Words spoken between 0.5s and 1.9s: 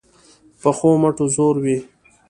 پخو مټو زور وي